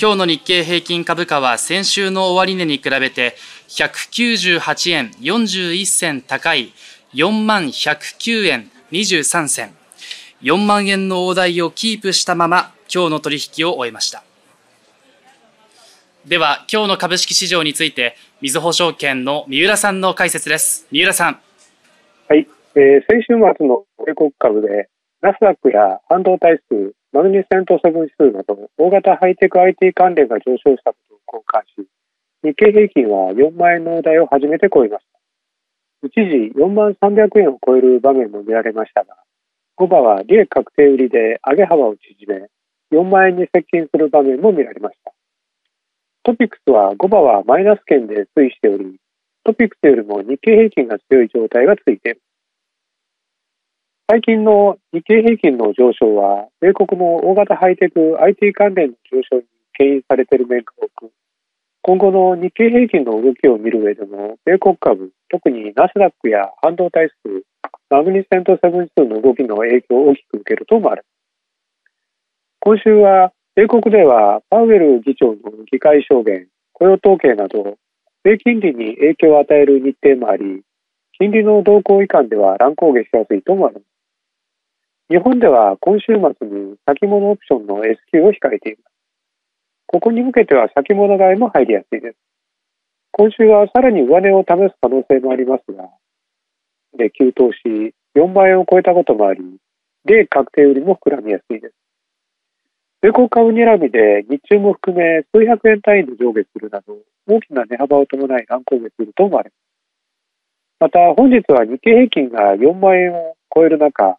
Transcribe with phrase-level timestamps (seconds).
[0.00, 3.36] 今日の日経平均株価は先週の終値に比べて
[3.68, 6.72] 198円41銭高い
[7.14, 9.74] 4万109円23銭。
[10.42, 14.24] 4万円の大台をキープしたまま今日の取引を終えました。
[16.26, 20.86] では今日の株式市場についてみずほ証券の三浦さんの解説です。
[20.90, 21.40] 三浦さん。
[22.28, 24.88] はい、えー、先週末の米国株で
[25.20, 31.88] ナスダックや半導体数マグニセントセブン指数など大型ハイテク IT 関連が上昇したことを交換し、
[32.42, 36.08] 日経平均は4万円の台を初めて超えました。
[36.08, 39.14] 一時4万300円を超える場面も見られましたが、
[39.76, 42.48] 5場は利益確定売りで上げ幅を縮め、
[42.96, 45.12] 4万円に接近する場面も見られました。
[46.24, 48.96] トピックスは5場はマイナス圏で推移しており、
[49.44, 52.22] トピックスよりも日経平均が強い状態が続いている。
[54.08, 61.12] 最近の日経平均の上昇は、米国の大型ハイテク IT 関連の上昇に牽引されている面が多く、
[61.80, 67.42] 今後の日経平均の動きを見る上でも、米国株、特にナスダックや半導体数、
[67.88, 71.08] マグニセントセブン指数の動きの影響を大きく受けると思われます。
[72.60, 75.36] 今週は、米国ではパウエル議長の
[75.70, 77.78] 議会証言、雇用統計など、
[78.24, 80.62] 米金利に影響を与える日程もあり、
[81.18, 83.86] 金利の動向以下では乱高下しやすいと思われます。
[85.12, 88.94] 日本では今週末に先物オプションの S q を控えています。
[89.86, 92.16] ここに向けては先物買いも入りやすいです。
[93.10, 95.84] 今週はさらに上値を試す可能性もありますが、
[96.96, 99.42] で急投資4万円を超えたこともあり、
[100.06, 101.74] で確定売りも膨らみやすいです。
[103.02, 106.96] 米国株にらみで日中も含め数百円単位で上下するなど
[107.28, 109.60] 大きな値幅を伴い乱高下すると思われます。
[110.80, 114.16] また本日は日経平均が4万円を超える中、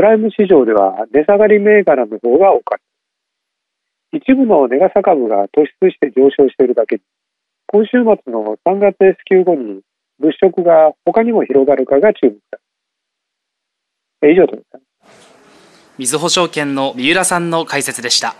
[0.00, 2.78] プライム市場では値下がり銘柄の方が多かっ
[4.10, 4.16] た。
[4.16, 7.02] 一部の値傘株が突出して上昇しているだけに、
[7.66, 9.82] 今週末の3月 S q 後に
[10.18, 12.58] 物色が他にも広がるかが注目だ。
[14.26, 14.56] 以上と
[15.98, 18.36] みずほ証券の三浦さんの解説でした。